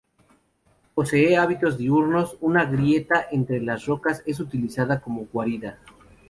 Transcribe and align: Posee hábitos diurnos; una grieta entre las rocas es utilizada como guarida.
Posee 0.95 1.37
hábitos 1.37 1.77
diurnos; 1.77 2.35
una 2.41 2.65
grieta 2.65 3.27
entre 3.29 3.61
las 3.61 3.85
rocas 3.85 4.23
es 4.25 4.39
utilizada 4.39 4.99
como 4.99 5.25
guarida. 5.27 5.77